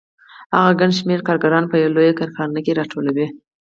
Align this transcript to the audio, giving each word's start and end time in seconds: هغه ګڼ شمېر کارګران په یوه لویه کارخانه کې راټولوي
هغه 0.57 0.71
ګڼ 0.79 0.89
شمېر 0.99 1.19
کارګران 1.27 1.63
په 1.67 1.75
یوه 1.81 1.93
لویه 1.95 2.17
کارخانه 2.19 2.59
کې 2.65 2.77
راټولوي 2.79 3.27